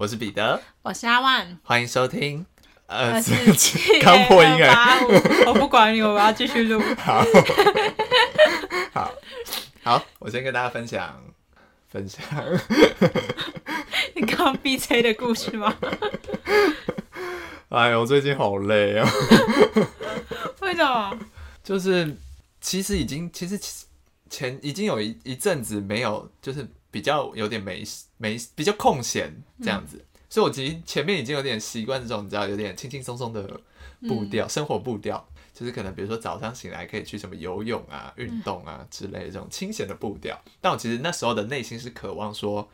[0.00, 1.58] 我是彼得，我是阿万。
[1.62, 2.46] 欢迎收听。
[2.88, 5.10] 呃，二四七刚破音哎，八五，
[5.46, 6.82] 我不管你，我要继续录。
[6.96, 7.22] 好，
[8.94, 9.12] 好，
[9.82, 11.22] 好，我先跟大家分享
[11.90, 12.22] 分享。
[14.14, 15.76] 你刚刚 B C 的故事吗？
[17.68, 19.06] 哎呦，我最近好累啊！
[20.62, 21.18] 为什么？
[21.62, 22.16] 就是
[22.62, 23.60] 其实已经，其实
[24.30, 27.84] 前已经有一一阵子没有，就是比较有点没
[28.18, 33.60] 没比较空闲这样子，所以我其实前面已经有点习惯这种，你知道，有点轻轻松松的
[34.08, 40.40] 步调，生活步调，就是可能比如说早上醒来可以去什么游泳啊、运动啊之类的这种清闲的步调。
[40.60, 42.68] 但我其实那时候的内心是渴望说，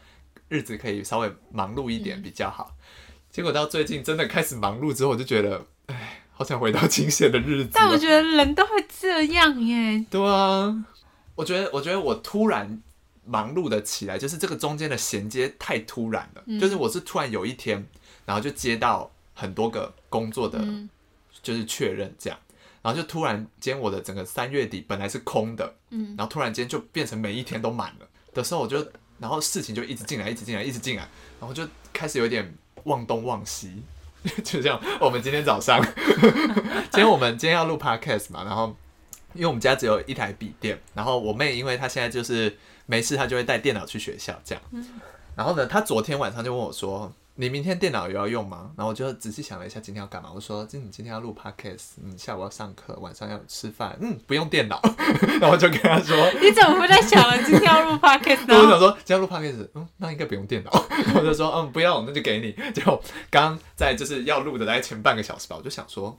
[0.48, 2.76] 日子可以稍微忙碌一点比较好。
[3.30, 7.72] 结果到最近真的开始忙碌之后，我就觉得，哎，好想回到清闲的日子哦。
[7.74, 10.06] 但我觉得人都会这样耶。
[10.08, 10.84] 对啊，
[11.34, 12.80] 我觉得，我觉得我突然
[13.26, 16.42] 忙碌的起来，就是这个中间的衔接太突然了。
[16.46, 17.86] 嗯就是我是突然有一天，
[18.24, 20.88] 然后就接到很多个工作的，嗯
[21.42, 22.38] 就是确认这样，
[22.82, 28.84] 然后就突然间我的整个三月底本来是空的，嗯，然后突然间就变成每一天都满了的时候，我就
[29.18, 31.08] 然后事情就一直进来，一直进来，一直进来，
[31.40, 32.54] 然后就开始有点
[32.84, 33.82] 忘东忘西。
[34.42, 35.80] 就像我们今天早上，
[36.90, 38.74] 今天我们今天要录 podcast 嘛，然后
[39.34, 44.62] 因为我们家只有一台笔电，然后我妹因为她现在就是没事，他就会带电脑去学校这样。
[45.36, 50.30] 然后呢，他昨天晚上就问我说：“你明天电脑有要用吗？”然后我就仔细想了一下，今天要干嘛？
[50.34, 54.80] 我说：“今你今天要录 podcast，嗯，下午要上课，晚上要吃饭，嗯，不用电脑。
[55.38, 56.16] ”然后我就跟他说。
[56.40, 58.78] 你怎么会在想了今天要录 podcast 我想？
[58.78, 60.70] 说，今天录 podcast，嗯，那应该不用电脑。
[61.14, 62.52] 我就说，嗯，不要，那就给你。
[62.72, 66.16] 结果刚刚在就是要录的大概前半个小时吧，我就想说，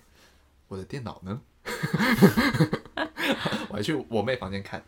[0.67, 1.39] 我的电脑呢？
[3.69, 4.83] 我还去我妹房间看，嗯，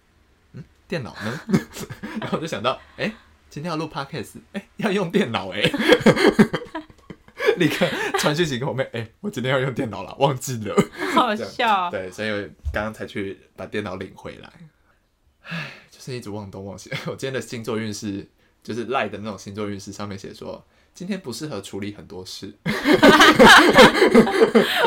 [0.89, 1.39] 电脑呢？
[2.19, 3.13] 然后我就想到，哎、
[3.49, 5.61] 今天要录 podcast，哎、要用电脑、哎。
[7.57, 7.85] 立刻
[8.17, 10.73] 传讯息给我妹，哎、我今天要用电脑了，忘记了。
[11.13, 11.91] 好笑。
[11.91, 12.29] 对，所以
[12.73, 14.49] 刚刚才去把电脑领回来。
[15.41, 16.89] 唉，就是一直忘东忘西。
[17.07, 18.25] 我今天的星座运势
[18.63, 20.65] 就是赖的那种星座运势，上面写说
[20.99, 22.53] 今天不适合处理很多事。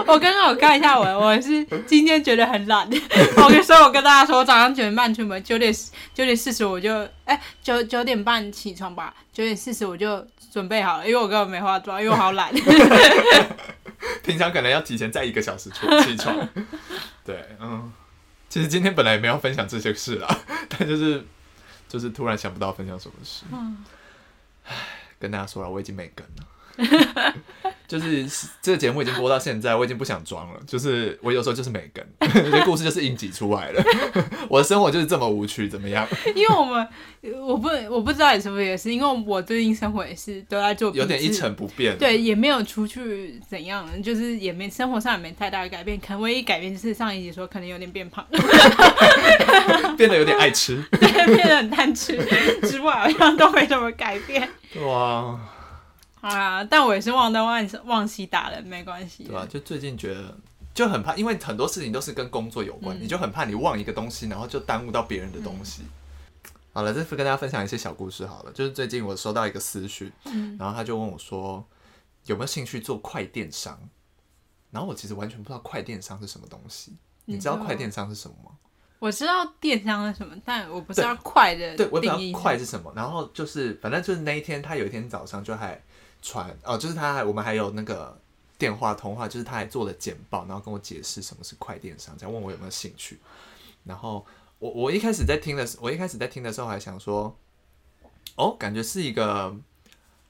[0.07, 2.87] 我刚刚有看一下我，我是今天觉得很懒。
[3.43, 5.73] 我跟所以我跟大家说，我早上九点半出门，九点
[6.13, 12.53] 九点四十我就哎九九点半起床吧，九点四十我就准备好了，因为我根本没化妆，因为我好懒。
[14.23, 16.47] 平常可能要提前再一个小时出起床。
[17.25, 17.91] 对，嗯，
[18.51, 21.25] 其实今天本来也没有分享这些事啦，但就是
[21.89, 23.45] 就是突然想不到分享什么事。
[23.51, 23.57] 唉，
[25.23, 27.35] 跟大家说了，我已经没梗了。
[27.93, 28.27] 就是
[28.63, 30.61] 这个节目已经播到现在，我已经不想装了。
[30.67, 33.85] 就是我有时候就是没跟， 这些故事就是硬挤出来了。
[34.49, 36.09] 我的生活就是这么无趣，怎么样？
[36.35, 36.89] 因为我们
[37.47, 41.99] 我不我不知道你是不是也是，因为我最近生活也是都在做有点一成不变。
[41.99, 48.25] 对，也没有出去怎样，就是也没生活上也没太大的改变，可能唯一改变就是上一集说可能有点变胖，
[49.99, 50.83] 变得有点爱吃。
[50.93, 52.17] 对，变得很贪吃
[52.63, 54.49] 之外，好像都没什么改变
[54.87, 55.39] 哇，
[56.23, 56.65] 啊。
[56.65, 59.25] 但我也是忘东忘忘西打人，没关系。
[59.25, 60.35] 对吧、就最近觉得
[60.73, 65.83] 就很怕，因为很多事情都是跟工作有关，嗯你就很怕你忘一个东西，然后就耽误到别人的东西。
[66.73, 68.53] 好了，这次跟大家分享一些小故事好了。
[68.53, 71.63] 就是最近我收到一个私讯，嗯然后他就问我说
[72.25, 73.79] 有没有兴趣做快电商，
[74.71, 76.97] 然后我其实完全不知道快电商是什么东西。
[77.27, 78.51] 你知道快电商是什么吗？
[78.99, 82.93] 我知道电商是什么，但我不知道快的对，我也不知定义道快是什么。
[82.97, 85.83] 然后就是，反正就是那一天，他有一天早上就还
[86.23, 88.19] 传哦，就是他还我们还有那个
[88.57, 93.19] 电话通话，就是他还做了简报，然后跟我解释什么是快电商，这样问我有没有兴趣。
[93.85, 94.25] 然后
[94.59, 97.37] 我我一开始在听的时，我一开始在听的时候还想说，
[98.37, 99.55] 哦，感觉是一个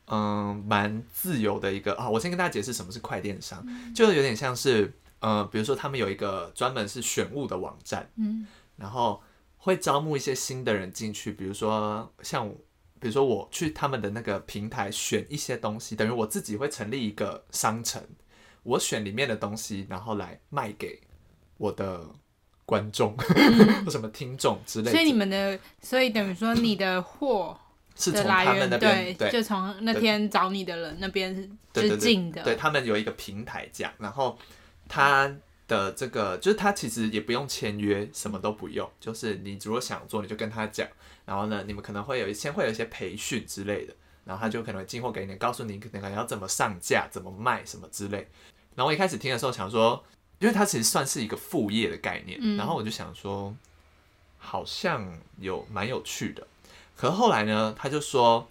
[0.06, 2.08] 嗯蛮自由的一个啊。
[2.08, 3.62] 我先跟大家解释什么是快电商，
[3.94, 9.22] 就有点像是呃，比如说他们有一个专门是选物的网站，嗯然后
[9.58, 12.50] 会招募一些新的人进去，比如说像，
[13.02, 18.00] 比如说我去他们的那个平台选一些东西，等于我自己会成立一个商城，
[18.62, 21.00] 我选里面的东西，然后来卖给
[21.56, 22.06] 我的
[22.64, 23.16] 观众
[23.84, 24.92] 或什么听众之类的。
[24.92, 27.58] 所以你们的，所以等于说你的货
[27.96, 31.34] 是从他们那边对就从那天找你的人那边
[31.72, 34.38] 对对对是进的，对他们有一个平台这样，然后
[34.88, 35.28] 他
[35.72, 40.86] 的这个就是他其实也不用签约，什么都不用，就是你如果想做，你就跟他讲，
[41.24, 43.94] 然后呢，你们可能会有一先会有一些培训之类的，
[44.26, 48.28] 然后他就可能会进货给你，告诉你可能要怎么上架、怎么卖什么之类。
[48.74, 50.04] 然后我一开始听的时候想说，
[50.38, 53.54] 因为它其实算是一个副业的概念，嗯然后我就想说，
[54.38, 56.46] 好像有蛮有趣的。
[56.96, 58.48] 可是后来呢，他就说，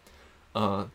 [0.54, 0.90] 呃，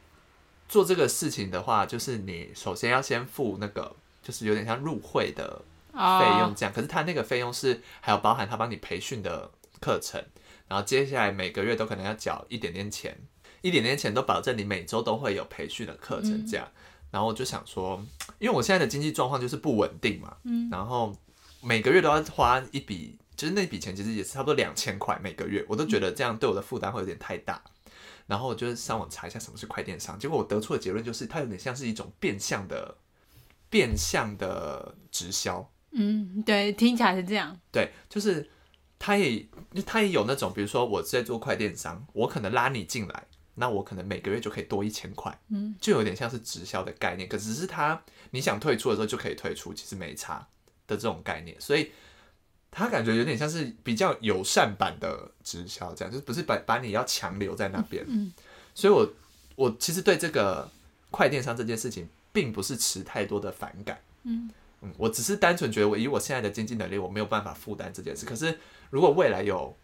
[0.68, 5.62] 做这个事情的话，就是你首先要先付那个，就是有点像入会的哦
[5.96, 6.72] 费用这样。
[6.72, 9.50] 可是他那个费用是还有包含他帮你培训的
[9.80, 10.22] 课程，
[10.68, 13.18] 然后接下来每个月都可能要缴一点点钱，
[13.62, 16.68] 一点点钱都保证你每周都会有培训的课程这样。
[17.10, 18.04] 然后我就想说，
[18.38, 21.16] 因为我现在的经济状况就是不稳定嘛，嗯然后
[21.62, 27.62] 每个月都要花一笔，就是那笔钱其实也是差不多两千块每个月，我都觉得这样对我的负担会有点太大。
[28.26, 32.96] 然后我就上网查一下什么是快电商，结果我得出的结论就是，它有点像是一种变相的、
[33.70, 35.70] 变相的直销。
[35.98, 37.58] 嗯，对，听起来是这样。
[37.72, 38.48] 对，就是
[38.98, 39.46] 他也
[39.86, 48.02] 他也有那种，比如说我在做快电商，我可能拉你进来，那我可能每个月就可以多一千块，嗯，就有点像是直销的概念，可只是他
[48.32, 50.46] 你想退出的时候就可以退出，其实没差
[50.86, 51.90] 的这种概念，所以
[52.70, 58.30] 他感觉有点像是比较友善版的直销，这样就是不是把把你要强留在那边，嗯，
[58.74, 59.10] 所以我
[59.54, 60.70] 我其实对这个
[61.10, 63.98] 快电商这件事情并不是持太多的反感。
[64.24, 64.50] 嗯
[64.82, 68.26] 嗯，我只是单纯觉得我以我现在的经济能力，我没有办法负担这件事。
[68.26, 68.58] 可是
[68.90, 69.74] 如果未来有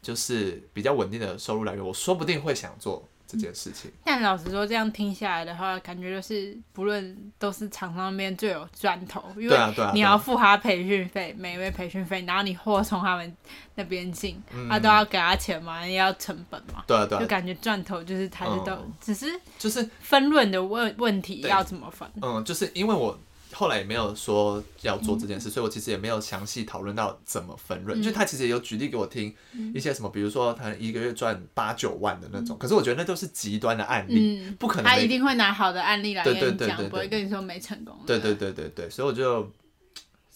[0.00, 3.90] 就是比较稳定的收入来源，我说不定会想做这件事情。
[4.04, 13.36] 但老实说，这样听下来的话，感觉就是不论都是厂商那边最有赚头，因为对啊，对啊，你要付他培训费，每位培训费，然后你货从他们
[13.76, 19.26] 那边进，嗯他都要给他钱嘛，也要成本嘛，对啊，对啊，就感觉赚头就是他是都嗯只是
[19.58, 22.06] 就是分论的问问题要怎么分。
[22.20, 23.18] 嗯，就是因为我
[23.52, 28.00] 后来也没有说要做这件事，所以我其实也没有详细讨论到怎么分润。
[28.00, 29.34] 嗯就他其实也有举例给我听
[29.74, 37.94] 一些什么，比如说他一个月赚八九万的那种，可是我觉得那都是极端的案例，嗯，不可能他一定会拿好的案例来对跟你讲，不会跟你说没成功。
[38.06, 39.50] 对对对对对，所以我就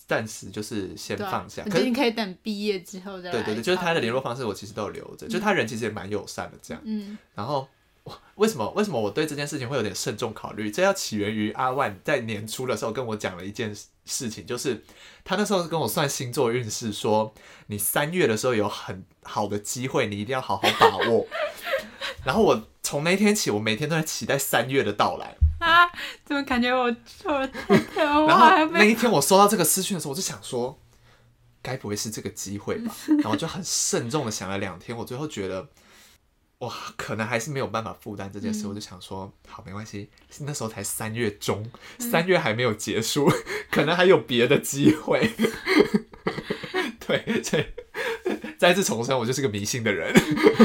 [0.06, 1.64] 暂时就是先放下。
[1.64, 4.20] 可是你可以等毕业之后再来对对对，就是他的联络。
[4.20, 6.82] 方式我其实都有留着，就他人其实也蛮友善的这样。
[6.84, 7.68] 嗯然后我
[8.36, 10.70] 为什么为什么我对这件事情会有点慎重考虑？
[10.70, 13.74] 这要起源于阿万在年初的时候跟我讲了一件
[14.04, 14.84] 事情，就是
[15.24, 17.34] 他那时候跟我算星座运势，说
[17.68, 21.26] 你三月的时候有很好的机会，你一定要好好把握。
[22.24, 25.36] 然后我从那天起，我每天都在期待三月的到来。
[25.58, 25.90] 啊，
[26.24, 26.84] 怎么感觉我
[27.24, 30.78] 我我然还被后那一天我收到这个私讯的时候，我就想说，
[31.62, 32.94] 该不会是这个机会吧？
[33.22, 35.66] 然后就很慎重的想了两天，我最后觉得，
[36.60, 38.66] 哇，可能还是没有办法负担这件事。
[38.66, 40.08] 嗯我就想说，好，没关系，
[40.40, 43.30] 那时候才三月中，三月还没有结束，
[43.70, 45.32] 可能还有别的机会。
[47.06, 47.66] 对，所以
[48.58, 50.12] 再次重申，我就是个迷信的人。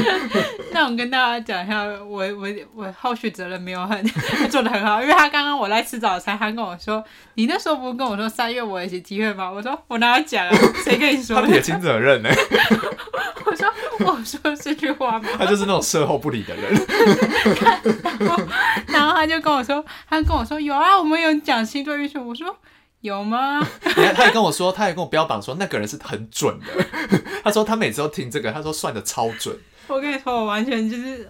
[0.72, 4.02] 那我跟大家讲一下，我我我后续责任没有很
[4.50, 7.04] 做的很好，因为他刚刚我来吃早餐，他跟我说，
[7.34, 9.50] 你那时候不是跟我说三月我有些机会吗？
[9.50, 10.56] 我说我哪有讲啊？
[10.84, 11.42] 谁跟你说的？
[11.46, 12.30] 他撇清责任呢，
[13.44, 13.68] 我说
[14.00, 15.28] 我说这句话吗？
[15.38, 16.74] 他就是那种事后不理的人。
[18.86, 22.18] 然后他就跟我说，他跟我说有啊，我们有讲星座运势。
[22.18, 22.56] 我说
[23.02, 23.58] 有吗？
[23.84, 26.66] 你看，他也跟我说，他也跟我标榜说那个人是很准的。
[27.44, 29.56] 他说他每次都听这个，他说算的超准。
[29.88, 31.28] 我跟你说，我完全就是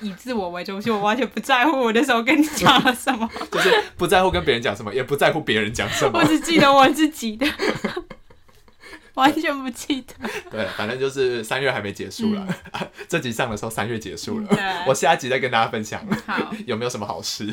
[0.00, 6.24] 以自我为中心，我完全不在乎我那时候跟你讲了什么， 就是不在乎跟别人讲什么，也不在乎别人讲什么我。
[6.24, 7.44] 只记得我自己的，
[9.14, 10.14] 完全不记得。
[10.48, 12.46] 对，反正就是三月还没结束了。
[13.08, 14.48] 这集上的时候三月结束了，
[14.86, 17.52] 我下一集再跟大家分享好，有没有什么好事。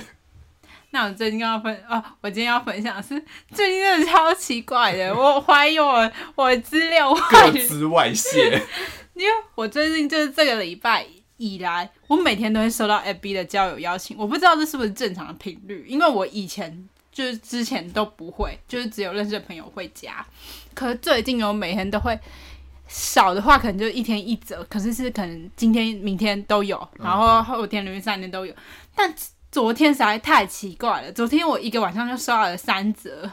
[0.91, 3.10] 那我最近要分哦，我今天要分享是
[3.53, 8.62] 最近真的超奇怪的，我怀疑我我的资料外各资外泄，
[9.13, 11.06] 因为我最近就是这个礼拜
[11.38, 20.25] 以来，我每天都会收到 FB 的交友邀请，我不知道这是不是正常的频率，因为我以前就是之前都不会，就是只有认识的朋友会加，
[20.74, 22.17] 可是最近我每天都会。
[22.89, 28.56] 少的话可能就一天一则，可是是可能今天、明天都有，然后后天、连续三天都有。
[28.96, 29.13] 但
[29.51, 33.32] 昨天实在太奇怪了，昨天我一个晚上就收到了三折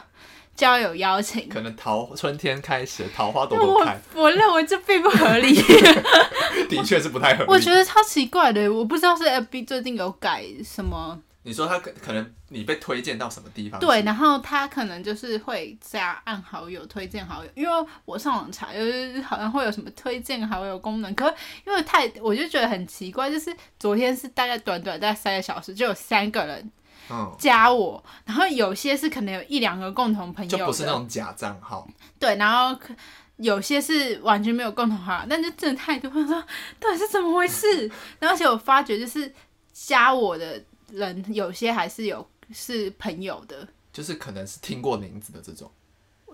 [0.55, 5.53] 交友邀请，可能桃春天开始，桃花朵朵开，我认为这并不合理。
[6.69, 7.49] 的确是不太合理。
[7.49, 13.79] 我觉得超奇怪的，我不知道是 FB 最近有改什么，你说他可可能你被推荐到什么地方？
[13.79, 21.27] 对，，然后他可能就是会加按好友、推荐好友，因为我上网查，就是好像会有什么推荐好友功能，可
[21.67, 26.71] 因为太我就觉得很奇怪，就是昨天是大概短短大概三个小时，就有三个人
[27.11, 31.87] 嗯，加我，然后有些是可能有一两个共同朋友，就不是那种假账号。
[32.17, 32.91] 对，然后可
[33.37, 36.43] 有些是完全没有共同好友，但就真的太多，我说
[36.79, 37.87] 到底是怎么回事？
[38.17, 39.31] 然后而且我发觉就是
[39.71, 40.59] 加我的
[40.91, 43.67] 人，有些还是有是朋友的。
[43.91, 45.71] 就是可能是听过名字的这种，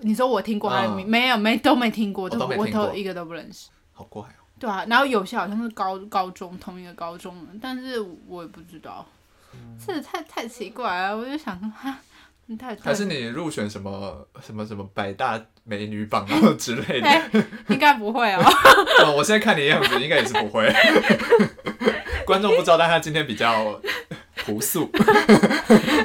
[0.01, 3.69] 你说我听过他的名，嗯没有没都没听过，我都没我听过都一个都不认识。
[3.91, 9.05] 好怪哦、对啊，然后有些好像是高高中同一个高中的，但是我也不知道。
[9.85, 11.99] 这太太奇怪了，我就想说哈，
[12.47, 16.25] 你太还是你入选什么什么什么百大美女榜
[16.57, 17.07] 之类的？
[17.07, 17.29] 哎、
[17.67, 18.41] 应该不会哦。
[19.05, 20.73] 哦，我现在看你的样子，应该也是不会。
[22.25, 23.79] 观众不知道，但他今天比较
[24.43, 24.89] 朴素。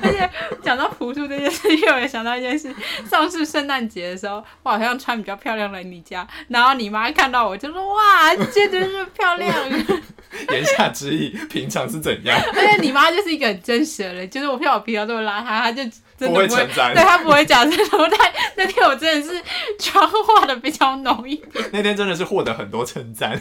[0.02, 0.30] 而且
[0.62, 2.72] 讲到朴素这件事，又也想到一件事，
[3.08, 9.54] 上次圣诞节的时候，我好像穿比较漂亮来你家，然后你妈看到我就说哇，今天真是漂亮。
[10.50, 12.38] 言下之意，平常是怎样？
[12.54, 15.82] 而且你妈就是一个很真实的人，就是我像我平常这么邋遢，她就
[16.18, 18.06] 真的不不会，对她不会讲这种。
[18.10, 19.42] 但那天我真的是
[19.78, 23.40] 妆化的比较浓一点，那天真的是获得很多称赞。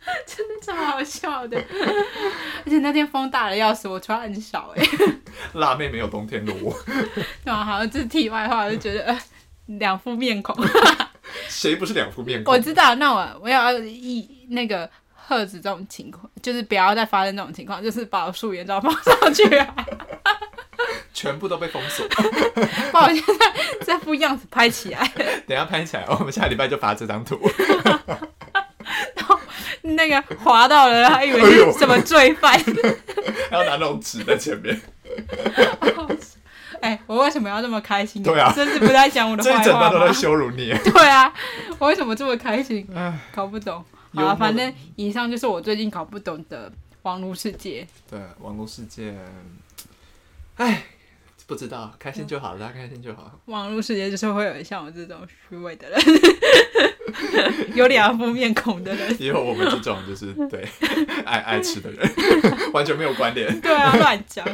[0.26, 1.56] 真的超好笑的。
[2.64, 4.82] 而且那天风大的要死，我穿很少哎、
[5.54, 6.74] 辣妹没有冬天的我，
[7.44, 9.20] 对啊，好像这是题外话，我就觉得呃
[9.66, 10.56] 两副面孔。
[11.48, 12.52] 谁不是两副面孔？
[12.52, 19.74] 我知道，那我我要一那个喝止这种情况，就是不要再发生这种情况，就是把我素颜照放上去啊，
[21.12, 22.06] 全部都被封锁。
[22.92, 23.54] 把我现在
[23.86, 25.06] 这副样子拍起来，
[25.46, 27.38] 等一下拍起来，我们下礼拜就发这张图。
[29.82, 32.58] 那个滑到了，他以为是什么罪犯。
[33.50, 34.80] 还要拿那种纸在前面，
[36.80, 38.22] 哎、我为什么要这么开心？
[38.22, 40.12] 对啊真是不在讲我的坏话吗整段都在？
[40.12, 40.72] 羞辱你。
[40.92, 41.32] 对啊，
[41.78, 42.86] 我为什么这么开心？
[43.32, 43.84] 搞不懂。
[44.14, 46.72] 好啊，反正以上就是我最近搞不懂的
[47.02, 47.86] 网络世界。
[48.10, 49.14] 对，网络世界，
[50.56, 50.84] 哎，
[51.46, 53.30] 不知道，开心就好，大家开心就好。
[53.46, 55.18] 网络世界就是会有像我这种
[55.48, 56.00] 虚伪的人，
[57.74, 59.16] 有两副面孔的人。
[59.20, 60.66] 也有我们这种就是对
[61.24, 62.08] 爱爱吃的人，
[62.72, 63.60] 完全没有关联。
[63.60, 64.46] 对啊，乱讲。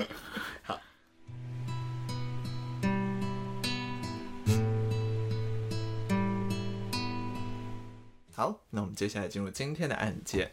[8.34, 10.50] 好，那我们接下来进入今天的案件。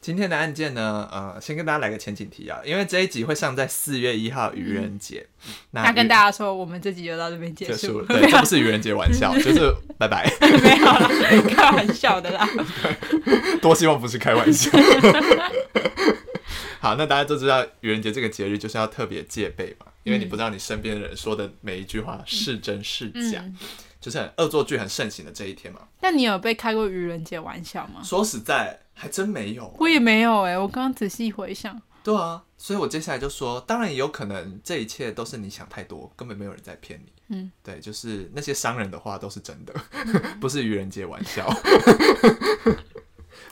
[0.00, 5.26] 今天的案件呢，呃，先跟大家来个前景提要，因为这一集会上在四月一号愚人节。
[5.72, 10.30] 那他跟大家说，我们这集就到这边结束结束了， 对，这不是愚人节玩笑， 就是拜拜。
[10.40, 11.10] 没有啦，
[11.54, 12.48] 开玩笑的啦。
[13.60, 14.70] 多希望不是开玩笑。
[16.80, 23.56] 好，那大家都知道愚人节这个节日就是要特别戒备嘛，因为你不知道你身边的人说的每一句话是真是假，嗯，
[24.00, 25.80] 就是很恶作剧很盛行的这一天嘛。
[26.00, 28.00] 但你有被开过愚人节玩笑吗？
[28.02, 29.74] 说实在，还真没有。
[29.78, 37.12] 我也没有哎、我刚刚仔细回想，对啊，所以我接下来就说，当然也有可能这一切都是你想太多，根本没有人在骗你。
[37.30, 39.74] 嗯，对，就是那些商人的话都是真的，
[40.40, 41.46] 不是愚人节玩笑。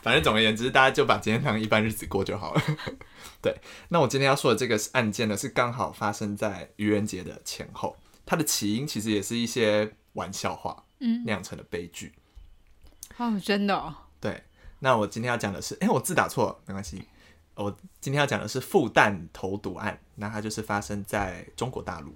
[0.03, 2.63] 反正总而言之，大家就把今天当一般日子过就好了。
[3.43, 3.55] 对，
[3.89, 12.13] 那我今天要说的这个案件呢，是刚好发生在愚人节的前后，它的起因其实也是一些玩笑话嗯，酿成了悲剧。
[13.17, 14.43] 哦，真的哦，对，
[14.81, 17.07] 那我今天要讲的是，哎、我字打错了，没关系。
[17.55, 22.15] 我今天要讲的是复旦投毒案，那它就是发生在中国大陆。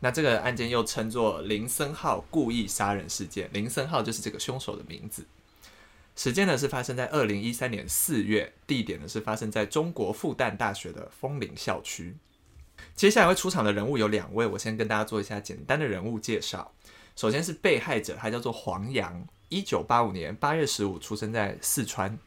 [0.00, 5.24] 那这个案件又称作林森浩故意杀人事件，林森浩就是这个凶手的名字。
[6.14, 12.14] 时间呢是发生在二零一三年四月，地点呢是发生在中国复旦大学的枫林校区。
[12.94, 16.72] 接下来会出场的人物有两位，我先跟大家做一下简单的人物介绍。
[17.16, 22.18] 首先是被害者，他叫做黄洋，一九八五年八月十五出生在四川。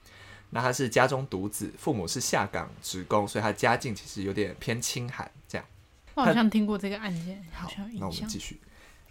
[0.49, 5.29] 那他是家中独子，父母是下岗职工，所以他家境其实有点偏清寒。
[5.45, 5.67] 这样，
[6.13, 7.69] 我好像听过这个案件，好。
[7.99, 8.59] 那我们继续。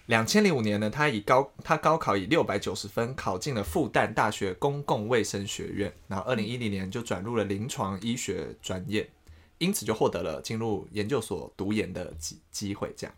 [0.07, 9.11] 两千零五年呢，他以高他高考以六百九十分考进了复旦大学公共卫生学院，然后二零一零年就转入了临床医学专业，
[9.59, 12.95] 因此就获得了进入研究所读研的机机会。
[12.97, 13.15] 这样，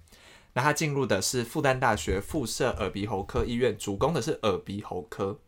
[0.53, 5.39] 那他进入的是复旦大学附设耳鼻喉科医院，主攻的是耳鼻喉科。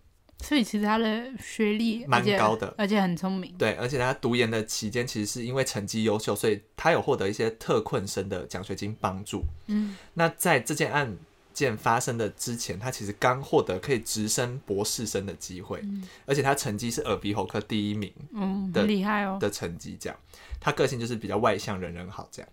[0.42, 3.54] 所以其实他的学历蛮高的而且很聪明。
[3.58, 9.44] 对，而且他读研的期间，其实是因为成绩优秀，所以他有获得一些特困生的奖学金帮助。
[9.66, 11.14] 嗯，那在这件案
[11.52, 15.84] 件发生的之前，他其实刚获得可以直升博士生的机会，
[16.24, 19.36] 而且他成绩是耳鼻喉科第一名嗯，的很厉害哦。
[19.38, 20.18] 的成绩，这样。
[20.58, 22.50] 他个性就是比较外向，人人好这样。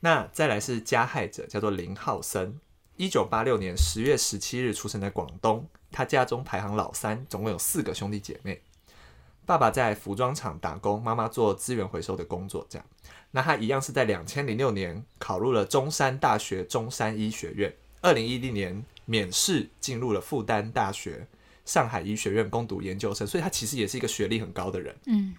[0.00, 2.58] 那再来是加害者，叫做林浩森，
[2.96, 8.60] 一九八六年十月十七日出生在广东，他家中排行老三，总共有四个兄弟姐妹。
[9.46, 12.86] 爸爸在服装厂打工，妈妈做资源回收的工作，这样。
[13.32, 21.26] 那他一样是在两千零六年考入了中山大学中山医学院，二零一零年免试进入了复旦大学
[21.64, 24.96] 上海医学院攻读研究生，所以他其实也是一个学历很高的人。
[25.06, 25.34] 嗯，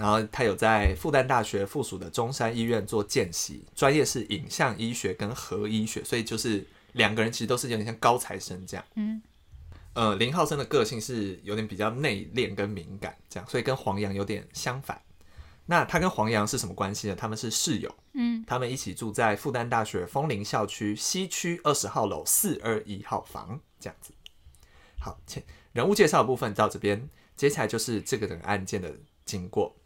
[0.00, 8.86] 然后他有在复旦大学附属的中山医院做见习，专业是影像医学跟核医学，所以就是两个人其实都是有点像高材生这样。
[8.94, 9.20] 嗯，
[9.92, 14.98] 呃，林浩生的个性是有点比较内敛跟敏感这样，所以跟黄洋有点相反。
[15.66, 17.14] 那他跟黄洋是什么关系呢？
[17.14, 24.14] 他们是室友，嗯，他们一起住在复旦大学枫林校区西区二十号楼四二一号房，这样子。
[24.98, 25.42] 好，前
[25.72, 28.92] 人物介绍部分到这边，接下来就是这个整个案件的
[29.26, 29.76] 经过。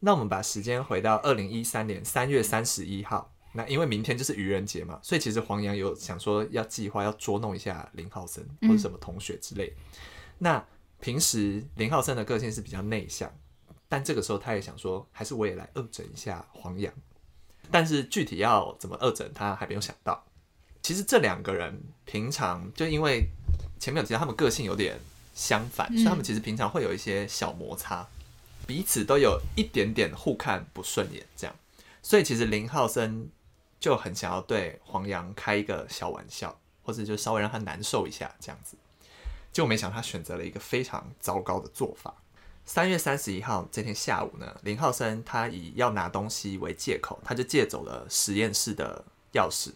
[0.00, 3.32] 那我们把时间回到二零一三年三月三十一号。
[3.52, 9.72] 那因为明天就是愚人节嘛，所以其实黄洋有想说要计划要捉弄一下林浩森或者什么同学之类。
[10.36, 10.62] 那
[11.00, 13.32] 平时林浩森的个性是比较内向，
[13.88, 16.92] 但这个时候他也想说，还是我也来恶整一下黄洋。
[17.70, 20.24] 但是具体要怎么恶整，他还没有想到。
[20.82, 23.26] 其实这两个人平常就因为
[23.80, 24.98] 前面有提到他们个性有点
[25.34, 28.06] 相反，所以他们其实平常会有一些小摩擦，
[28.68, 31.56] 彼此都有一点点互看不顺眼这样。
[32.02, 33.30] 所以其实林浩森
[33.80, 38.76] 就很想要对黄洋开一个小玩笑，或者就稍微让他难受一下这样子。
[39.50, 42.14] 结果没想到他选择了一个非常糟糕的做法。
[42.66, 49.72] 三月三十一号这天下午呢，林浩森他以要拿东西为借口，他就借走了实验室的钥匙。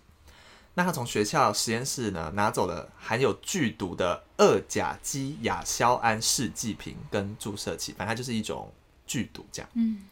[0.74, 8.70] 那他从学校实验室呢拿走了含有剧毒的二甲基亚硝胺试剂瓶跟注射器，反正它就是一种
[9.06, 9.70] 剧毒这样。
[9.74, 10.04] 嗯，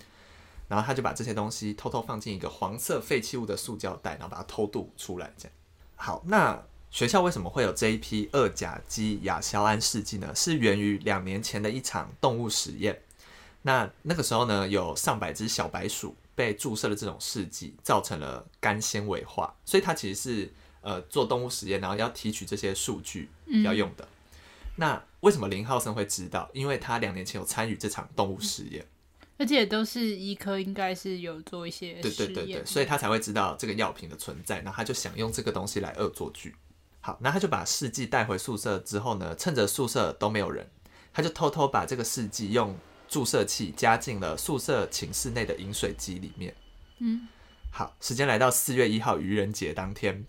[0.68, 5.52] 然后他就把这些东西偷偷放进一个黄色废弃物的塑胶袋，然后把它偷渡出来这样。
[5.96, 10.34] 好，那学校为什么会有这一批二甲基亚硝胺试剂呢？
[10.34, 13.02] 是源于两年前的一场动物实验。
[13.62, 23.28] 那那个时候呢，有上百只小白鼠被注射了这种试剂，造成了肝纤维化，所以它其实是呃做动物实验，然后要提取这些数据
[23.62, 24.08] 要用的。
[24.76, 26.50] 那为什么林浩森会知道？
[26.52, 28.86] 因为他两年前有参与这场动物实验，
[29.38, 36.54] 而且都是医科，应该是有做一些对对对对，所以他才会知道这个药品的存在，然后他就想用这个东西来恶作剧。
[37.00, 40.68] 好，那他就把试剂带回宿舍之后呢，趁着宿舍都没有人，
[41.12, 42.76] 他就偷偷把这个试剂用
[43.08, 46.54] 注射器加进了宿舍寝室内的饮水机里面。
[46.98, 47.26] 嗯，
[47.72, 50.26] 好，时间来到四月一号愚人节当天，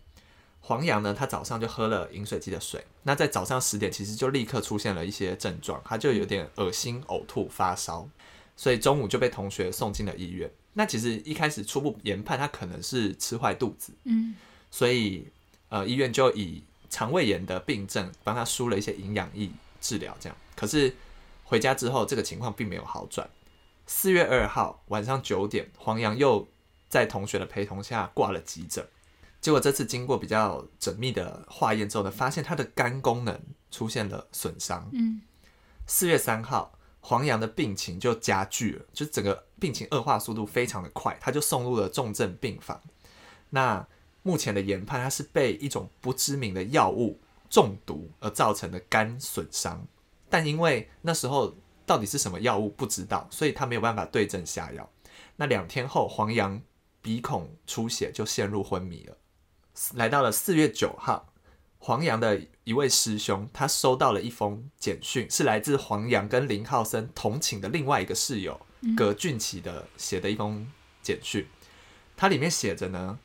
[0.64, 8.08] 黄洋呢，他早上就喝了饮水机的水，那在早上十点其实就立刻出现了一些症状，他就有点恶心、呕吐、发烧，
[8.56, 10.50] 所以中午就被同学送进了医院。
[10.74, 14.36] 那其实一开始初步研判他可能是吃坏肚子，嗯，
[14.70, 15.28] 所以
[15.70, 19.50] 呃医院就以肠胃炎的病症帮他输了一些营养液
[19.82, 20.38] 治疗，这样。
[20.56, 20.96] 可是
[21.44, 23.30] 回家之后，这个情况并没有好转。
[23.88, 26.48] 四月二号晚上九点，黄洋又
[26.88, 28.88] 在同学的陪同下挂了急诊。
[29.42, 34.88] 结果这次经过比较缜密的化验之后呢，发现他的肝功能出现了损伤。
[34.94, 35.20] 嗯，
[35.88, 42.80] 四月三号，黄洋的病情就加剧了，就整个病情恶化速度非常的快，他就送入了重症病房。
[43.50, 43.86] 那
[44.22, 49.88] 目前的研判，他是被一种不知名的药物中毒而造成的肝损伤，
[50.30, 51.56] 但因为那时候
[51.88, 54.88] 到底是什么药物不知道，所以他没有办法对症下药。
[55.36, 56.62] 那两天后，黄洋
[57.02, 59.18] 鼻孔出血，就陷入昏迷了。
[59.94, 61.34] 来到了四月九号，
[61.80, 68.60] 黄洋的一位师兄，他收到了一封简讯，是来自黄洋跟林浩森同寝的另外一个室友
[68.96, 70.68] 葛俊奇的写的一封
[71.02, 71.46] 简讯。
[72.16, 73.18] 它里面写着呢，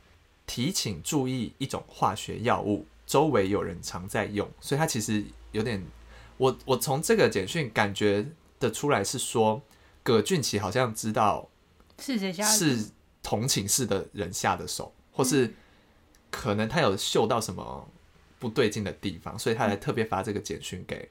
[0.46, 5.84] 提请注意一种化学药物，周围有人常在用，所以他其实有点，
[6.38, 8.26] 我我从这个简讯感觉
[8.58, 9.60] 得出来是说，
[10.02, 11.50] 葛俊奇好像知道
[11.98, 12.56] 是谁下的？
[12.56, 12.90] 是
[13.22, 15.54] 同寝室的人下的手，或是
[16.30, 17.88] 可能他有嗅到什么
[18.38, 21.08] 不对劲的地方，所以他才特别发这个简讯给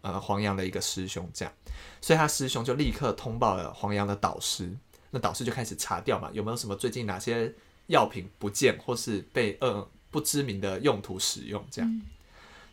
[0.00, 1.54] 呃黄洋的一个师兄，这样，
[2.00, 4.70] 所以他师兄就立刻通报了黄洋的导师，
[5.10, 7.54] 那导师就开始查调嘛，有没有什么最近哪些
[7.86, 12.02] 药品不见或是被呃不知名的用途使用，这样，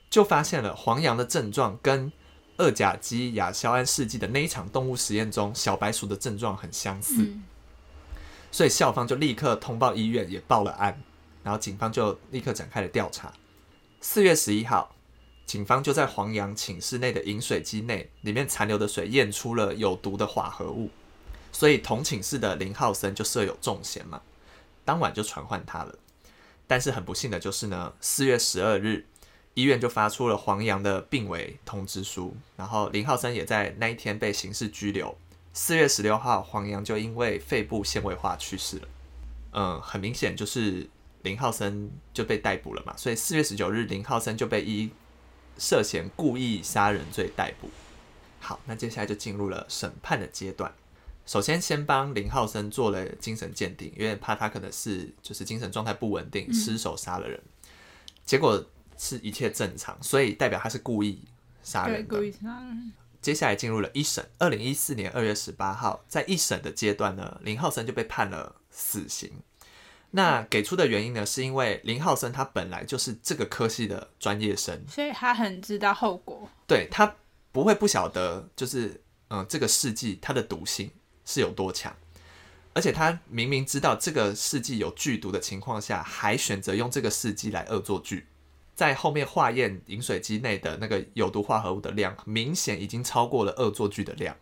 [0.10, 2.12] 就发现了黄洋的症状跟
[2.58, 7.16] 二甲基亚硝胺试剂的那一场动物实验中小白鼠的症状很相似。
[7.18, 7.44] 嗯。
[8.50, 11.04] 所以校方就立刻通报医院，也报了案，
[11.46, 13.32] 然后警方就立刻展开了调查。
[14.02, 14.96] 四月十一号，
[15.46, 20.90] 警方就在黄洋寝室内的饮水机内，里面残留的水验出了有毒的化合物，
[21.52, 24.24] 所以同寝室的林浩森就设有重嫌嘛，
[24.84, 25.96] 当晚就传唤他了。
[26.66, 29.06] 但是很不幸的就是呢，四月十二日，
[29.54, 35.16] 医院就发出了黄洋的病危通知书，然后林浩森也在那一天被刑事拘留。
[35.54, 38.88] 四月十六号，黄洋就因为肺部纤维化去世了。
[39.52, 40.90] 嗯，很明显就是
[41.26, 44.92] 林浩森就被逮捕了嘛，所以四月十九日，林浩森就被依
[45.58, 47.70] 涉嫌故意杀人罪逮捕。
[48.40, 50.72] 好，那接下来就进入了审判的阶段。
[51.26, 57.42] 首先，先帮林浩森做了精神鉴定，因为怕他可能是就是精神状态不稳定，失手杀了人。
[58.24, 58.64] 结果
[58.96, 61.24] 是一切正常，所以代表他是故意
[61.64, 62.24] 杀，人的故。
[62.24, 62.94] 意杀人。
[63.20, 69.32] 接下来进入了一审，二零一四年二月十八号，在一审的阶段呢，林浩森就被判了死刑。
[70.16, 76.50] 那给出的原因呢，是因为林浩森他本来就是这个科系的专业生，所以他很知道后果。
[76.66, 77.16] 对他
[77.52, 80.90] 不会不晓得，就是嗯，这个试剂它的毒性
[81.26, 81.94] 是有多强，
[82.74, 88.28] 而且他明明知道这个试剂有剧毒的情况下，还选择用这个试剂来恶作剧。
[88.74, 94.36] 在后面化验饮水机内的那个有毒化合物的量，明显已经超过了恶作剧的量。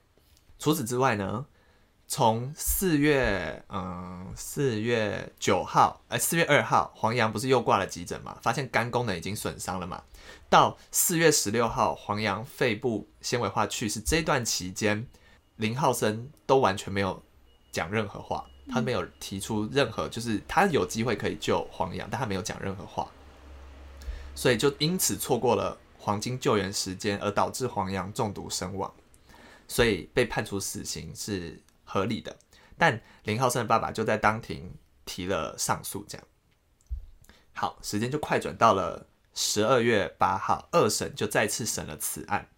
[0.59, 1.45] 除此之外呢，
[2.15, 8.38] 从四月嗯四月九号，哎四月二号，黄洋不是又挂了急诊嘛？
[8.43, 10.04] 发现肝功能已经损伤了嘛？
[10.47, 13.99] 到四月十六号，黄洋肺部纤维化去世。
[13.99, 15.08] 这段期间，
[15.56, 17.19] 林浩森都完全没有
[17.71, 23.10] 讲任何话，他没有提出任何，就是他有机会可以救黄洋，但他没有讲任何话。
[24.36, 28.93] 所以就因此错过了黄金救援时间，而导致黄洋中毒身亡，
[29.67, 31.60] 所以被判处死刑是
[31.93, 32.36] 合理的。
[32.75, 34.73] 但林浩生的爸爸就在当庭
[35.06, 36.27] 提了上诉，这样。
[37.53, 42.49] 好，时间就快转到了十二月八号，二审就再次审了此案。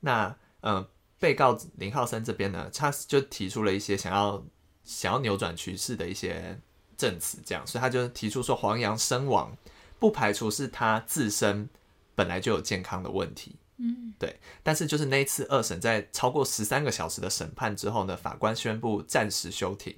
[0.00, 4.42] 那嗯，被告林浩生这边呢，他就提出了一些想要
[4.84, 6.58] 想要扭转局势的一些
[6.96, 9.54] 证词，这样，所以他就提出说黄洋身亡。
[9.98, 11.68] 不排除是他自身
[12.16, 14.38] 本来就有健康的问题，嗯，对。
[14.62, 19.94] 但是就是那一次二审在超过十三个小时的审判之后呢，法官宣布暂时休庭，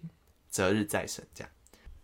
[0.48, 1.26] 择日再审。
[1.34, 1.50] 这样，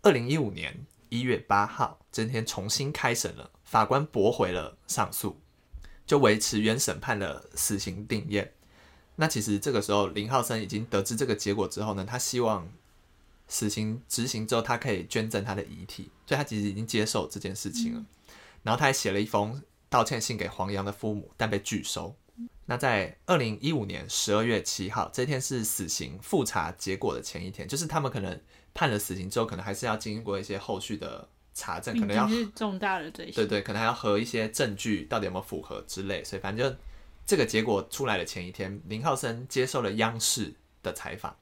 [0.01, 5.39] 二零一五年一月八号，今天重新开审了，法官驳回了上诉，
[6.05, 8.53] 就维持原审判的死刑定验。
[9.15, 12.67] 那其实这个时候林浩森已经得知这个结果之后呢，他希望。
[13.47, 18.05] 死刑执行之后，他可以捐赠他的遗体，所以他其实已经接受这件事情了。
[18.63, 22.15] 然后他还写了一封道歉信给黄洋的父母，但被拒收。
[22.65, 28.41] 那在二零一五年十二月七号，这天是死刑复查结果的前一天，就是他们可能
[28.73, 32.25] 判了死刑之后，可能还是要经过一些后续的查证，可能要
[32.55, 36.23] 重大的罪行，对对，可能还要和一些证据到底有没有符合之类。
[36.23, 36.77] 所以反正就
[37.25, 41.35] 这个结果出来的前一天，林浩生接受了央视的采访。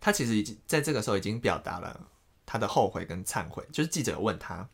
[0.00, 2.08] 他其实已经在这个时候已经表达了
[2.46, 3.62] 他的后悔跟忏悔。
[3.70, 4.66] 就是记者问他，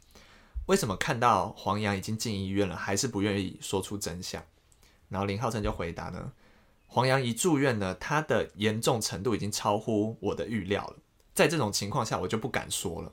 [0.70, 4.40] 为什么看到黄洋已经进医院了，还是不愿意说出真相？
[5.08, 6.30] 然后林浩成就回答呢，
[6.86, 10.96] 黄洋一住院呢，他的严重程度已经超乎我的预料了。
[11.34, 13.12] 在这种情况下，我就不敢说了。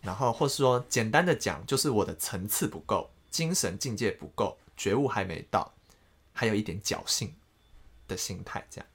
[0.00, 5.74] 然后或是说，简单的讲，就是我的层次不够，精神境界不够，觉悟还没到，
[6.32, 7.34] 还有一点侥幸
[8.08, 8.88] 的心态，这样。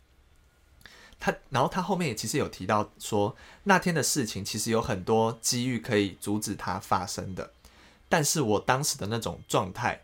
[1.20, 3.36] 他，然后他后面也其实有提到说，
[3.66, 7.54] 那天的事情其实有很多机遇可以阻止它发生的，
[8.12, 10.04] 但是我当时的那种状态，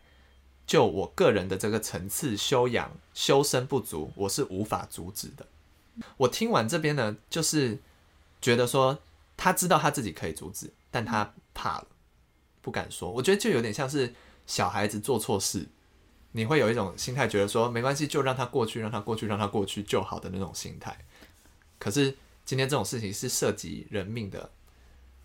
[0.65, 5.45] 就我个人的这个层次修养修身不足，我是无法阻止的。
[6.15, 7.79] 我听完这边呢，就是
[8.39, 8.97] 觉得说，
[9.35, 11.87] 他知道他自己可以阻止，但他怕了，
[12.61, 13.11] 不敢说。
[13.11, 14.13] 我觉得就有点像是
[14.45, 15.67] 小孩子做错事。
[16.31, 20.97] 你会有一种心态，觉得说没关系，就让他过去，让他过去，让他过去就好的那种心态。
[21.77, 22.15] 可是
[22.45, 24.49] 今天这种事情是涉及人命的，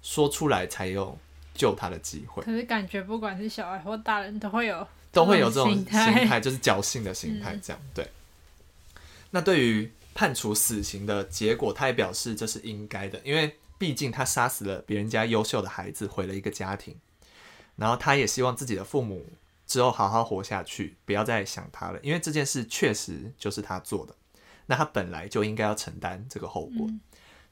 [0.01, 1.17] 说出来才有
[1.55, 2.43] 救他的机会。
[2.43, 7.59] 可是感觉不管是小孩或大人都会有，都会有这种心态，就是侥幸的心态。
[7.63, 8.07] 这样对。
[9.31, 16.97] 那对于判处死刑的结果，他也表示这是应该的，因为毕竟他杀死了别人家优秀的孩子，毁了一个家庭。
[17.77, 19.27] 然后他也希望自己的父母。
[19.65, 24.15] 之后好好活下去，不要再想他了，因为这件事确实就是他做的，
[24.67, 26.87] 那他本来就应该要承担这个后果。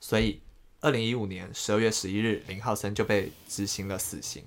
[0.00, 0.42] 所以，
[0.80, 4.44] 二零一五年十二月十一日，林浩森就被执行了死刑。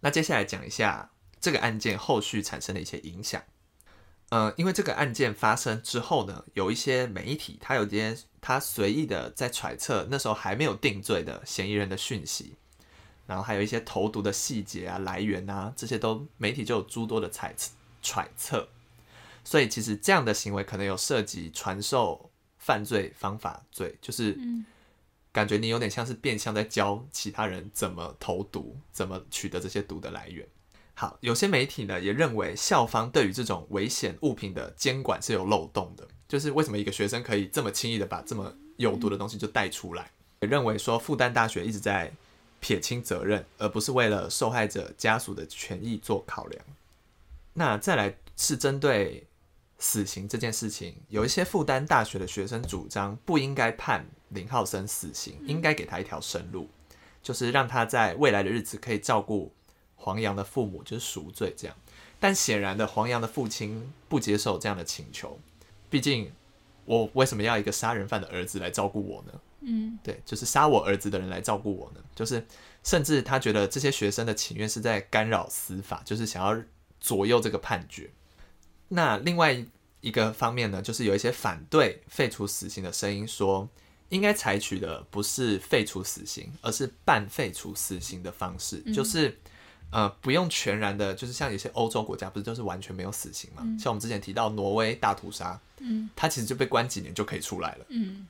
[0.00, 3.42] 那接下来讲一下这个案件后续产生的一些影响。
[4.28, 12.54] 呃，因为这个案件发生之后呢，有一些媒体他有些他随意的在揣测那时候还没有定罪的嫌疑人的讯息。
[13.26, 17.52] 然后还有一些投毒的细节啊、来源啊，这些都媒体就有诸多的猜、
[18.00, 18.68] 揣测。
[19.42, 24.38] 所以其实这样的行为可能有涉及传授犯罪方法罪，就是
[25.36, 30.48] 感觉你有点像是变相在教其他人怎么投毒、怎么取得这些毒的来源。
[30.94, 40.10] 好，有些媒体呢也认为校方对于这种危险物品的监管是有漏洞的，就是为什么一个学生可以这么轻易的把这么有毒的东西就带出来？
[40.40, 42.10] 也认为说复旦大学一直在。
[42.58, 46.64] 撇清责任，而不是为了受害者家属的权益做考量。
[47.52, 49.26] 那再来是针对
[49.78, 56.68] 死刑这件事情，有一些复旦大学的学生主张不应该判林浩生死刑，应该给他一条生路，
[57.22, 59.52] 就是让他在未来的日子可以照顾
[59.94, 61.76] 黄洋的父母，就是赎罪这样。
[62.18, 65.38] 但显然的，黄洋的父亲不接受这样的请求。
[65.90, 66.32] 毕竟
[66.84, 69.40] 我为什么要一个杀人犯的儿子来照顾我呢？
[69.60, 72.00] 嗯对，就是杀我儿子的人来照顾我呢？
[72.14, 72.44] 就是
[72.84, 76.62] 甚至他觉得这些学生的请愿是在干扰司法，就是想要
[77.00, 78.10] 左右这个判决。
[78.88, 79.64] 那另外
[80.00, 83.68] 一个方面呢，就是有一些反对废除死刑的声音说，
[84.08, 89.36] 应该采取的不是废除死刑，而是半废除死刑的方式，就是
[89.90, 93.62] 呃不用全然的，就是像有些欧洲国家不是就是完全没有死刑嘛？
[93.78, 97.86] 像我们之前提到挪威大屠杀，嗯他其实就被关几年就可以出来了。
[97.88, 98.26] 嗯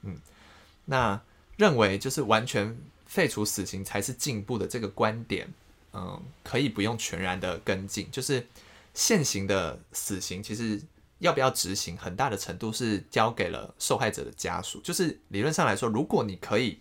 [0.84, 1.20] 那
[1.56, 5.52] 认为就是完全废除死刑才是进步的这个观点，
[5.92, 8.08] 嗯，可以不用全然的跟进。
[8.10, 8.46] 就是
[8.94, 10.80] 现行的死刑，其实
[11.18, 14.81] 要不要执行，很大的程度是交给了受害者的家属。
[14.81, 16.79] 就是理论上来说，如果你可以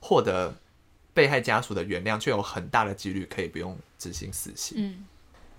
[0.00, 0.54] 获得
[1.14, 4.76] 被害家属的原谅，却有很大的几率可以不用执行死刑。
[4.78, 5.06] 嗯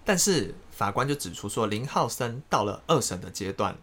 [0.10, 3.78] 但是法官就指出说，林浩森到了二审的阶段，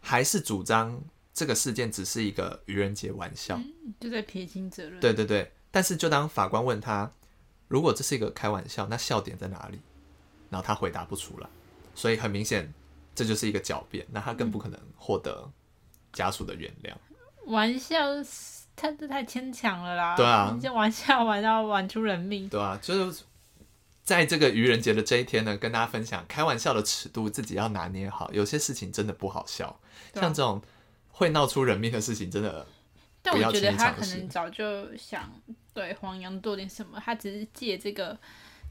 [0.00, 0.98] 还是主张
[1.34, 3.60] 这个事件只是一个愚人节玩笑。
[4.00, 4.98] 就在撇清责任。
[5.00, 7.12] 对对对，但是就当法官问他，
[7.68, 9.78] 如果这是一个开玩笑，那笑点在哪里？
[10.48, 11.48] 然后他回答不出来，
[11.94, 12.72] 所以很明显
[13.16, 15.50] 这就是一个狡辩，那他更不可能获得
[16.12, 16.92] 家属的原谅。
[17.46, 17.98] 玩笑，
[18.76, 20.14] 他这太牵强了啦。
[20.14, 22.48] 对啊这玩笑玩到玩出人命。
[22.48, 23.24] 对啊，就是
[24.02, 29.80] 在这个愚人节的这一天呢，跟大家分享开玩笑的尺度自己要拿捏好，有些事情真的不好笑，
[30.14, 30.60] 啊像这种
[31.08, 32.66] 会闹出人命的事情，真的
[33.22, 35.32] 但我觉得他可能早就想
[35.72, 38.16] 对黄洋做点什么，他只是借这个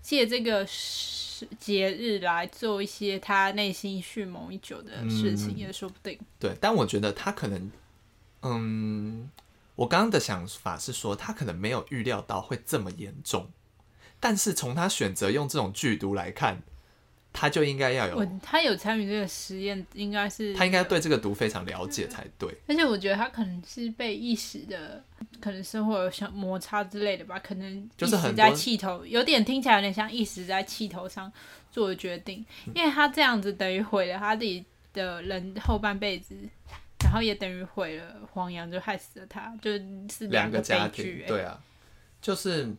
[0.06, 6.20] 借这个时节日来做一些他内心蓄谋已久的事情，嗯也说不定。
[6.38, 7.72] 对，但我觉得他可能，
[8.44, 9.28] 嗯，
[9.76, 13.50] 我刚刚的想法是说，他可能没有预料到会这么严重，
[14.20, 16.62] 但是从他选择用这种剧毒来看，
[17.36, 22.50] 他就应该要有，他有参与这个实验，应该是他应该对这个毒非常了解才对。
[22.66, 25.04] 而且我觉得他可能是被一时的，
[25.42, 31.32] 可能生活有小摩擦之类的吧，可能就是很多一时在气头，有点听起来有点像一时在气头上
[31.72, 36.34] 做的决定，因为他这样子等于毁了他自己的人后半辈子，
[37.04, 41.28] 然后也等于毁了黄洋，就害死了他，就是两个两家庭悲剧、欸。
[41.28, 41.62] 对啊，
[42.22, 42.74] 就是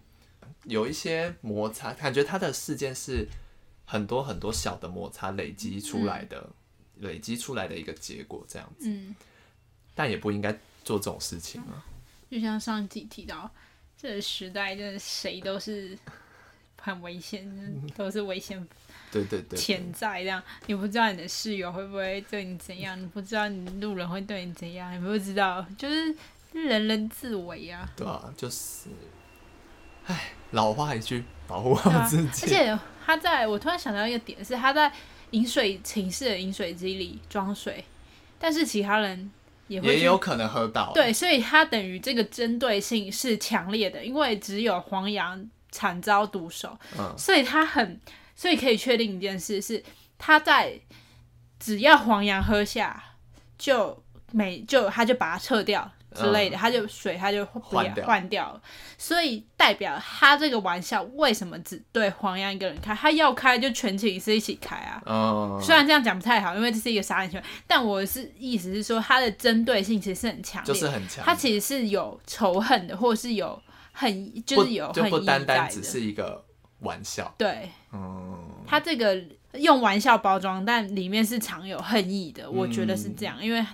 [0.64, 3.29] 有一些摩擦，感觉他的事件是
[3.87, 6.51] 很多很多小的摩擦累积出来的，
[6.96, 9.14] 累积出来的一个结果这样子，嗯，
[9.94, 10.53] 但也不应该
[10.85, 11.83] 做这种事情啊。
[12.29, 13.51] 就像上一集提到，
[13.96, 15.96] 这个时代真的谁都是
[16.81, 17.49] 很危险，
[17.96, 18.59] 都是危险
[19.12, 19.59] 对对对对。
[19.59, 26.14] 潜在这样，你不知道你的室友会不会对你怎样，你不知道你路人会对你怎样，你不知道，就是
[26.53, 27.88] 人人自危啊。
[27.96, 28.90] 对啊，就是，
[30.07, 32.47] 唉，老话一句，保护好自己。
[32.47, 34.91] 而且他在我突然想到一个点是，他在
[35.31, 37.85] 饮水寝室的饮水机里装水，
[38.39, 39.31] 但是其他人
[39.69, 40.93] 也会去也有可能喝到。
[40.95, 48.01] 对，所以他等于这个针对性是强烈的，因为只有黄洋惨遭毒手，嗯所以他很，
[48.35, 49.83] 所以可以确定一件事是，
[50.17, 50.79] 他在
[51.59, 53.03] 只要黄洋喝下，
[53.59, 58.61] 就没就他就把它撤掉之类的，他就水他就不要嗯换掉换掉了，
[58.97, 62.95] 所以代表他这个玩笑为什么只对黄洋一个人开？
[62.95, 65.03] 他要开就全寝室一起开啊。
[65.07, 73.61] 嗯，虽然这样讲不太好，因为这是一个杀人行为，但我是意思是说，他的针对性其实是很强烈，就是很强，他其实是有仇恨的，或者是有
[73.93, 75.83] 恨，不就是有就不恨意单单只。
[75.83, 76.45] 是一个
[76.81, 77.35] 玩笑。
[77.39, 79.23] 对嗯，他这个
[79.55, 83.65] 用玩笑包装，但里面是藏有恨意的，我觉得是这嗯样，因为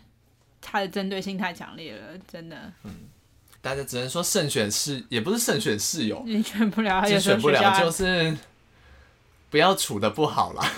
[0.63, 2.91] 他的针对性太强烈了，真的，嗯
[3.61, 8.37] 大家只能说慎选室，也不是慎选室友，你选不了，就有时候选不了，就是
[9.51, 10.73] 不要处的不好啦。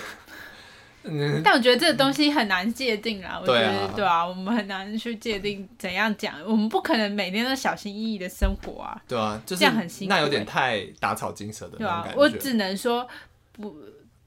[1.07, 12.19] 嗯，但我觉得这个东西很难界定啦，我觉对得啊对啊，我们很难去界定怎样讲，我们不可能每天都小心翼翼的生活啊，对啊，就是这样很辛苦那有点欸太打草惊蛇的对啊那种，感觉。
[12.19, 13.07] 我只能说
[13.51, 13.75] 不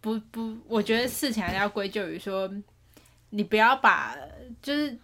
[0.00, 2.48] 不不，我觉得事情还是要归咎于说，
[3.30, 4.14] 你不要把
[4.62, 4.96] 就是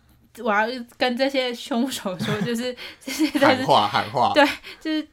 [0.42, 0.66] 我要
[0.96, 4.44] 跟这些凶手说，就是这些在喊话喊话，对
[4.80, 5.08] 就是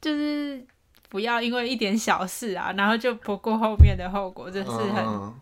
[0.00, 0.64] 就是
[1.08, 5.34] 不要因为一点小事啊，然后就不顾后面的后果，这是很、嗯，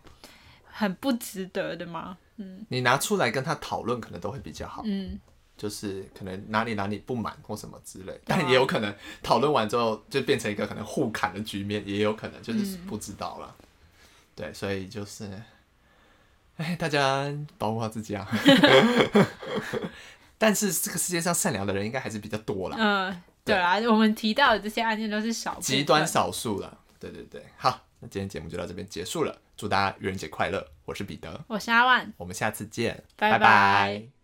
[0.65, 2.17] 很不值得的嘛。
[2.37, 4.81] 嗯你拿出来跟他讨论，可能都会比较好。
[4.85, 5.19] 嗯，
[5.57, 13.53] 就是可能哪里哪里不满或什么之类，但也有可能讨论完之后就变成一个可能互砍的局面，也有可能就是嗯不知道了。
[14.35, 15.29] 对，所以就是，
[16.59, 17.25] 哎，大家
[17.57, 18.27] 保护好自己啊。
[20.37, 26.77] 但是这个世界上善良的人应该还是比较多啦，嗯，对啊，我们提到的这些案件都是少极端少数了。
[26.99, 29.37] 对对对，好，那今天节目就到这边结束了。
[29.57, 30.65] 祝大家愚人节快乐！
[30.85, 33.31] 我是彼得，我是阿万，我们下次见，拜。
[33.31, 34.18] 拜拜